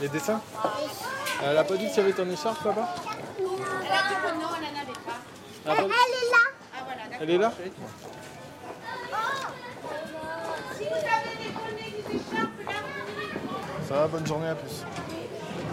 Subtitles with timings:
[0.00, 0.40] les, dessins
[1.42, 2.94] Elle a pas dit qu'il y avait ton écharpe là-bas
[3.38, 5.18] Elle a dit que non, elle n'en avait pas.
[5.66, 6.36] Elle Elle est là.
[6.72, 7.18] Ah voilà, d'accord.
[7.20, 7.52] Elle est là
[10.76, 11.50] Si vous avez des
[11.82, 12.72] des écharpes, là,
[13.88, 14.84] Ça va, bonne journée à plus.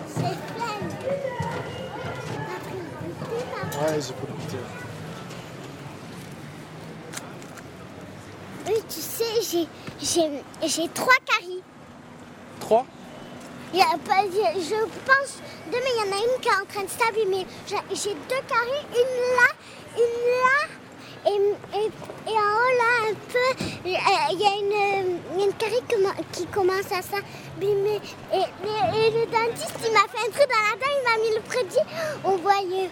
[0.07, 0.77] C'est plein.
[3.79, 4.57] Ouais, j'ai pas goûté.
[8.67, 9.67] Oui, tu sais,
[10.67, 11.63] j'ai trois caries.
[13.73, 17.45] Je pense, deux, mais il y en a une qui est en train de s'abîmer.
[17.67, 19.49] J'ai deux caries, une là,
[19.95, 20.77] une là,
[21.25, 21.31] et,
[21.75, 25.53] et, en haut là, un peu, il y a une, une
[26.31, 27.99] qui commence à s'abîmer.
[28.33, 28.45] Et,
[29.11, 31.85] le dentiste, il m'a fait un trou dans la dent, il m'a mis le produit.
[32.23, 32.89] On voyait.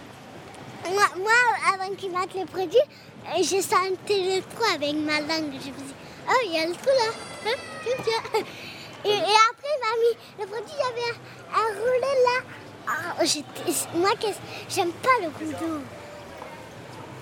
[0.90, 1.32] Moi, moi,
[1.72, 5.52] avant qu'il mette le produit, euh, j'ai senti le trou avec ma langue.
[5.52, 5.94] Je me dis,
[6.28, 7.10] oh, il y a le trou là.
[7.46, 8.40] Hein.
[9.04, 9.55] Et, et après,
[10.38, 12.38] il m'a mis le y avait un, un roulet là.
[12.88, 13.14] Ah,
[13.94, 14.10] moi,
[14.68, 15.80] j'aime pas le couteau.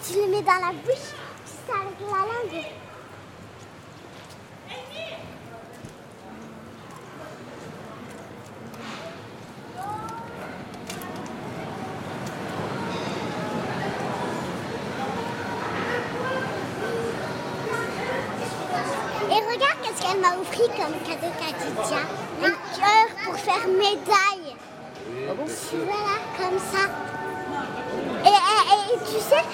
[0.07, 1.15] Tu le mets dans la bouche,
[1.47, 2.67] tu avec la langue.
[19.27, 22.24] Et regarde qu'est-ce qu'elle m'a offert comme cadeau Khadija.
[22.43, 24.57] Un cœur pour faire médaille.
[25.27, 26.91] Voilà, comme ça.
[28.25, 29.45] Et, et- et tu sais,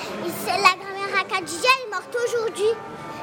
[0.46, 2.72] la grand-mère à Khadija est morte aujourd'hui.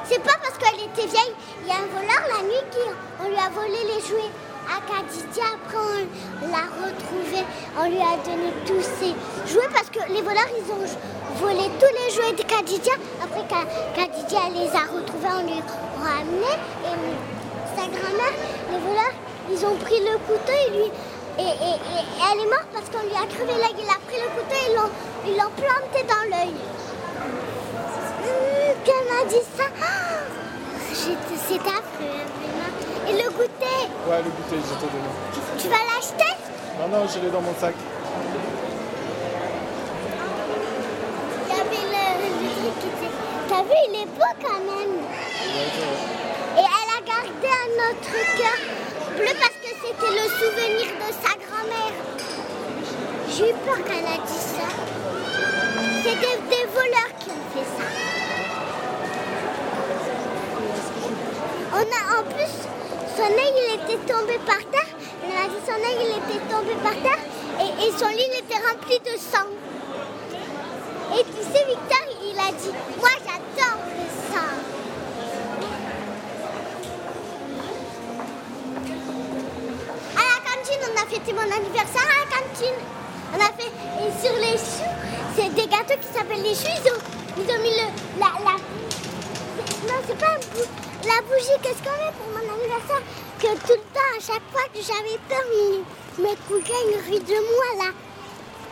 [0.04, 1.34] C'est pas parce qu'elle était vieille.
[1.62, 2.78] Il y a un voleur la nuit qui
[3.20, 4.30] on lui a volé les jouets
[4.68, 5.42] à Khadija.
[5.54, 6.06] Après,
[6.42, 7.44] on l'a retrouvée.
[7.78, 9.14] On lui a donné tous ses
[9.52, 10.86] jouets parce que les voleurs, ils ont
[11.40, 12.92] volé tous les jouets de Khadija.
[13.22, 13.44] Après,
[13.94, 16.58] Khadija les a retrouvés, on les a ramenés.
[16.84, 18.36] Et sa grand-mère,
[18.72, 19.14] les voleurs,
[19.50, 20.90] ils ont pris le couteau et lui.
[21.38, 23.76] Et, et- et elle est morte parce qu'on lui a crevé l'œil.
[23.78, 24.70] Il a pris le couteau et
[25.30, 26.54] ils l'ont- planté dans l'œil.
[28.24, 29.64] Hum, Qu'elle m'a dit ça?
[29.80, 30.24] Ah,
[30.92, 33.08] C'est affreux, hein.
[33.08, 35.10] Et le goûter, Ouais, le goûter, je t'ai donné.
[35.58, 36.34] tu vas l'acheter?
[36.80, 37.74] Non, non, je l'ai dans mon sac.
[41.48, 41.54] Le,
[42.64, 43.12] le truc.
[43.48, 44.94] T'as vu, il est beau quand même.
[46.56, 48.58] Et elle a gardé un autre cœur
[49.24, 51.96] parce que c'était le souvenir de sa grand-mère.
[53.30, 54.68] J'ai eu peur qu'elle a dit ça.
[56.02, 57.86] C'était des voleurs qui ont fait ça.
[61.72, 62.54] On a en plus,
[63.16, 64.92] son œil il était tombé par terre.
[65.22, 67.24] Elle m'a dit son œil il était tombé par terre
[67.60, 69.48] et, et son lit était rempli de sang.
[71.18, 74.52] Et tu sais, Victor, il a dit, moi j'adore le sang.
[80.16, 82.78] À la cantine, on a fêté mon anniversaire à la cantine.
[83.32, 84.94] On a fait, et sur les choux,
[85.36, 86.68] c'est des gâteaux qui s'appellent les choux.
[86.84, 86.98] Ils ont,
[87.38, 87.86] ils ont mis le,
[88.20, 88.56] la, la,
[89.86, 91.58] non, c'est pas bou- la bougie.
[91.62, 93.02] Qu'est-ce qu'on met pour mon anniversaire
[93.38, 95.44] Que tout le temps, à chaque fois que j'avais peur,
[96.18, 97.92] mes, cousins, ils rient de moi là.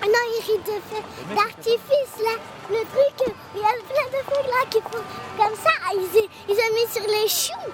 [0.02, 1.02] Ah Non, ils rient de feu
[1.34, 2.34] d'artifice là.
[2.70, 5.04] Le truc, il y a plein de trucs là qui font
[5.38, 5.70] comme ça.
[5.94, 7.70] Ils, ils ont mis sur les choux.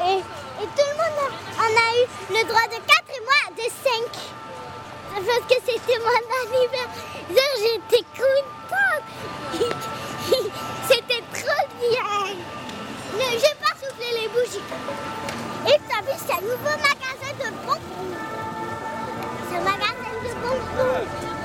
[0.00, 3.07] Et, et tout le monde a, en a eu le droit de 4 et moi
[3.56, 3.70] de 5.
[5.14, 9.08] Parce que c'était mon anniversaire, j'étais contente.
[10.88, 12.34] c'était trop bien.
[13.14, 14.64] Ne, je vais pas souffler les bougies.
[15.66, 17.80] Et as vu, c'est un nouveau magasin de bonbons.
[19.50, 21.37] Un magasin de bonbons.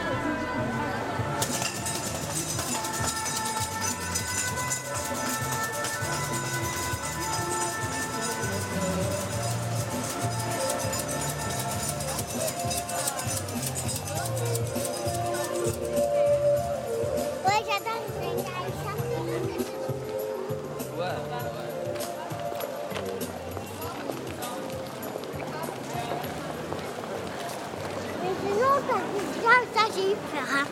[28.81, 30.47] Ça, j'ai eu peur.
[30.51, 30.65] hein.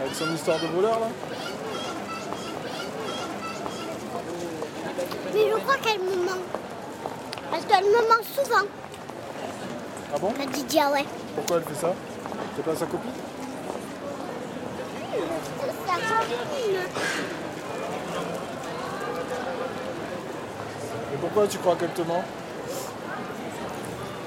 [0.00, 1.08] Avec son histoire de voleur, là
[5.32, 6.46] Mais je crois qu'elle me manque.
[7.50, 8.66] Parce qu'elle me manque souvent.
[10.14, 10.32] Ah bon?
[10.38, 11.04] La Didier, ouais.
[11.34, 11.92] Pourquoi elle fait ça?
[12.56, 13.10] C'est pas sa copine
[15.10, 16.80] C'est sa copine.
[21.12, 22.24] Et pourquoi tu crois qu'elle te ment?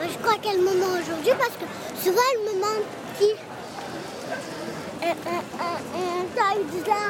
[0.10, 1.66] Je crois qu'elle me ment aujourd'hui parce que
[2.04, 2.47] souvent elle me
[5.04, 5.14] euh,
[6.36, 7.02] ça, elle dit ça.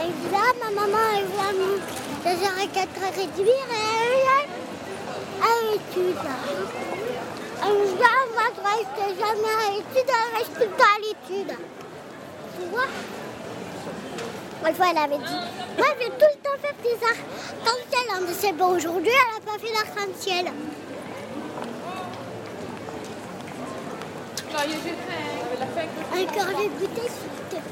[0.00, 1.26] Elle dit ça, ma maman, elle
[2.24, 3.28] deux heures et quatre heures et
[5.42, 6.16] elle l'étude.
[7.62, 11.52] Elle dit, ah, moi, je reste jamais à l'étude, elle reste tout le à l'étude.
[12.56, 12.88] Tu vois?
[14.68, 15.40] Une fois, elle avait dit,
[15.78, 18.06] moi, je vais tout le temps faire des arcs-en-ciel.
[18.10, 20.52] hein, mais c'est bon, aujourd'hui, elle n'a pas fait l'arc-en-ciel.
[24.68, 24.96] J'ai fait.
[26.12, 27.62] Encore les bouteilles, s'il te plaît.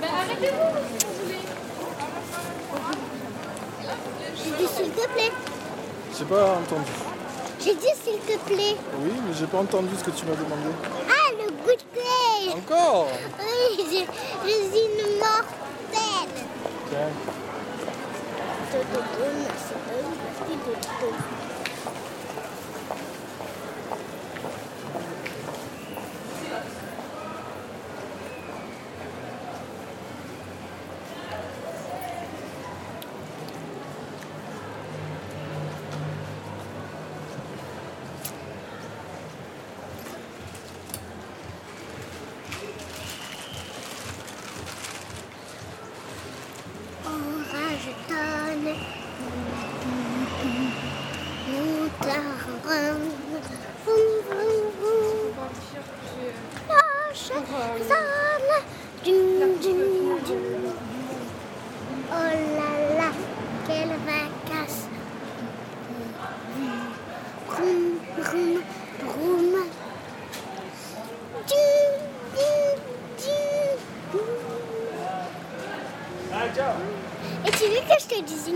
[0.00, 1.42] Ben, arrêtez-vous si vous voulez.
[4.36, 5.32] J'ai dit s'il te plaît.
[6.18, 6.92] J'ai pas entendu.
[7.60, 8.76] J'ai dit s'il te plaît.
[8.98, 10.70] Oui, mais j'ai pas entendu ce que tu m'as demandé.
[11.08, 12.52] Ah, le goûter.
[12.54, 13.08] Encore?
[13.40, 14.04] Oui, je,
[14.46, 16.34] je suis une mortelle.
[16.90, 17.12] Tiens.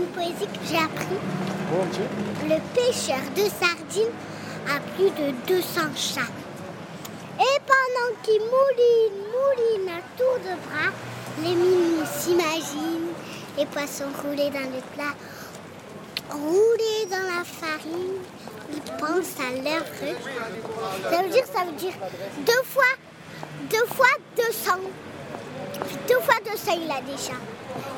[0.09, 1.17] Poésie que j'ai appris
[1.71, 1.85] Bon.
[2.47, 4.15] Le pêcheur de sardines
[4.67, 6.21] a plus de 200 chats.
[7.39, 10.91] Et pendant qu'il mouline, mouline à tour de bras,
[11.43, 13.13] les minous s'imaginent
[13.57, 15.13] les poissons roulés dans le plat,
[16.31, 18.17] roulés dans la farine.
[18.71, 21.09] Ils pensent à leur repas.
[21.11, 21.93] Ça veut dire, ça veut dire
[22.45, 22.83] deux fois,
[23.69, 24.71] deux fois 200.
[26.07, 27.33] Deux fois 200, il a des chats.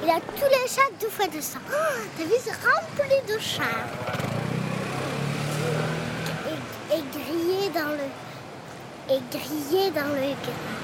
[0.03, 1.59] Il a tous les chats deux fois 200.
[1.69, 1.75] Oh,
[2.18, 3.63] T'as vu, c'est rempli de chats.
[6.91, 8.07] Et, grillé dans le...
[9.13, 10.81] Et grillé dans le gras.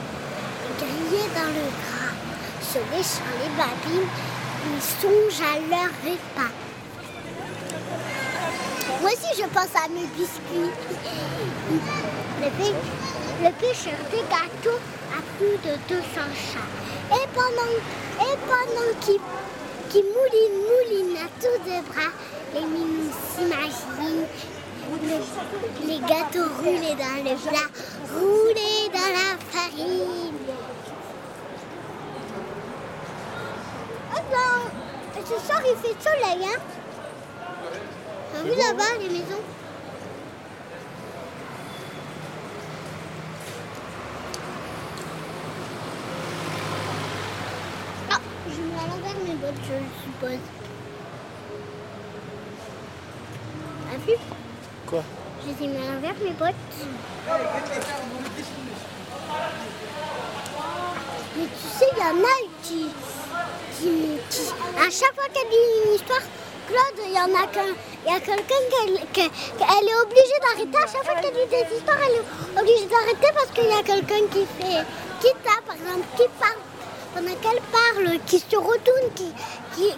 [0.63, 2.13] Et grillé dans le gras.
[2.61, 4.09] Se léchant les babines,
[4.65, 6.53] ils songent à leur repas.
[9.01, 10.71] Moi aussi, je pense à mes biscuits.
[12.41, 12.49] Le,
[13.43, 14.79] le pêcheur de gâteaux
[15.11, 17.15] a plus de 200 chats.
[17.15, 17.71] Et pendant,
[18.31, 19.19] et pendant qu'il
[19.89, 22.11] qu'il mouline, mouline à tour de bras,
[22.53, 24.27] les minous s'imaginent
[25.01, 27.69] le- les gâteaux roulés dans le plat,
[28.13, 30.33] roulés dans la farine.
[34.13, 36.59] Oh non, ce soir il fait soleil, hein.
[38.33, 39.43] T'as vu là-bas les maisons
[48.11, 50.39] Ah, je mets à l'envers mes bottes, je suppose.
[53.91, 54.17] T'as vu
[54.85, 55.03] Quoi?
[55.41, 56.55] Je les ai mis à l'envers mes bottes.
[61.37, 62.89] Mais tu sais, il y en a qui,
[63.77, 66.21] qui, qui- À chaque fois qu'elle dit une histoire,
[66.67, 67.73] Claude, il y en a qu'un.
[68.05, 70.77] Il y a quelqu'un qu'elle que- qu'elle est obligée d'arrêter.
[70.77, 73.83] À chaque fois qu'elle dit des histoires, elle est obligée d'arrêter parce qu'il y a
[73.83, 74.83] quelqu'un qui fait.
[75.21, 76.59] Qui tape, par exemple, qui parle.
[77.13, 79.33] Pendant qu'elle parle, qui se retourne, qui,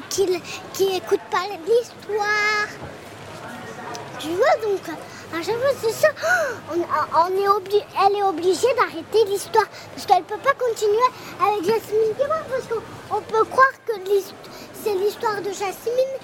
[0.10, 0.42] qui,
[0.74, 2.68] qui, écoute pas l'histoire.
[4.20, 4.82] Tu vois donc,
[5.34, 6.10] à chaque fois c'est ça,
[6.72, 10.98] on, est elle est obligée d'arrêter l'histoire parce qu'elle peut pas continuer
[11.40, 13.94] avec Jasmine Guérin parce qu'on on peut croire que
[14.74, 16.16] c'est l'histoire de Jasmine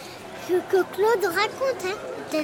[0.48, 1.86] que, Claude raconte.
[1.86, 2.44] Hein.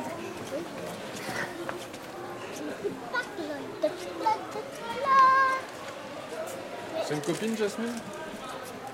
[7.05, 7.93] C'est une copine, Jasmine?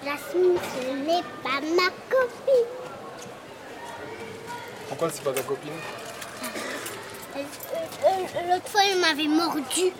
[0.04, 2.68] Jasmine, ce n'est pas ma copine.
[4.88, 5.72] Pourquoi c'est pas ta copine
[7.36, 7.40] Euh,
[8.06, 9.92] euh, L'autre fois, elle m'avait mordu.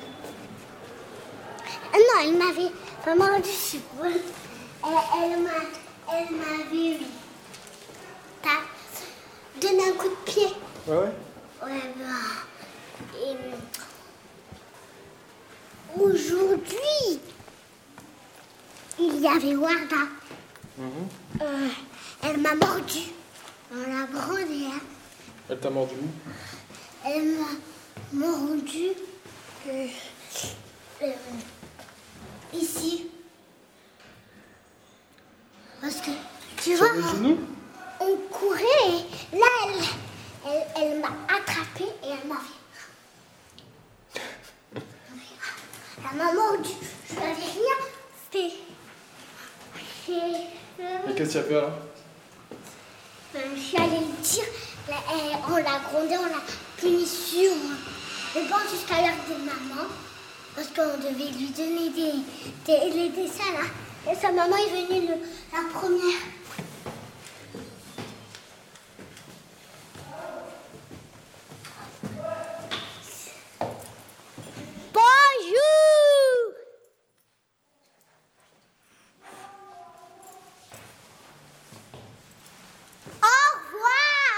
[1.94, 2.72] Ah non, elle m'avait
[3.04, 4.22] pas mordu, je suppose.
[4.84, 6.98] Elle, elle m'a- elle m'avait
[9.60, 10.48] donné un coup de pied.
[10.88, 11.12] Ouais, ouais.
[11.64, 13.16] Ouais, bah.
[13.20, 13.36] Et
[16.00, 17.20] aujourd'hui,
[19.18, 19.98] il y avait Warda.
[20.78, 20.86] Mhm.
[21.42, 21.68] Euh,
[22.24, 23.00] elle m'a mordu
[23.72, 24.68] dans la brandée.
[25.50, 26.08] Elle t'a mordu où?
[27.06, 27.48] Elle m'a
[28.14, 28.90] mordu
[29.68, 29.88] euh,
[31.02, 31.12] euh,
[32.54, 33.08] ici.
[35.82, 36.12] Parce que,
[36.58, 37.38] tu Sur vois, le genou
[38.00, 38.62] on courait
[39.34, 39.84] et là, elle,
[40.46, 42.36] elle, elle m'a attrapé et elle m'a
[44.76, 44.82] fait.
[46.12, 46.70] Elle m'a mordu.
[47.10, 47.78] Je n'avais rien
[48.32, 48.52] fait.
[50.10, 50.14] Et,
[50.80, 51.70] euh, Et qu'est-ce que tu as fait alors euh,
[53.56, 54.44] je suis allée le dire.
[54.90, 54.94] Euh,
[55.50, 56.42] on l'a grondé, on l'a
[56.78, 57.52] puni sur
[58.36, 59.88] le banc jusqu'à l'heure de maman.
[60.56, 62.14] Parce qu'on devait lui donner des,
[62.66, 64.12] des- dessins là.
[64.12, 65.08] Et sa maman est venue
[65.54, 66.22] la première.
[74.94, 76.54] Bonjour
[83.22, 83.28] Au
[83.58, 84.38] revoir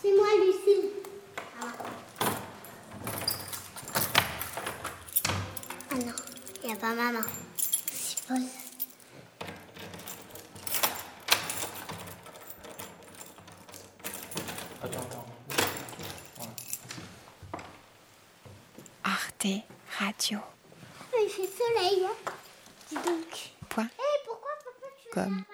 [0.00, 0.90] C'est moi, Lucille.
[5.90, 6.12] Ah non,
[6.61, 7.20] il n'y a pas maman.
[7.56, 8.38] C'est Paul.
[14.82, 15.26] Attends, attends.
[19.04, 19.46] Arte
[19.98, 20.38] Radio.
[21.20, 22.04] Il fait soleil.
[22.04, 22.32] hein.
[22.88, 23.52] Dis donc.
[23.68, 23.88] Point.
[23.98, 25.44] Eh, pourquoi papa tu Comme.